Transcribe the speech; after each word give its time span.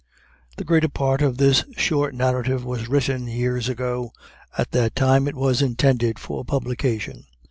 The 0.57 0.63
greater 0.63 0.89
part 0.89 1.21
of 1.21 1.37
this 1.37 1.63
short 1.77 2.15
narrative 2.15 2.65
was 2.65 2.87
written 2.89 3.27
years 3.27 3.69
ago. 3.69 4.09
At 4.57 4.71
that 4.71 4.95
time 4.95 5.27
it 5.27 5.35
was 5.35 5.61
intended 5.61 6.17
for 6.17 6.43
publication. 6.43 7.25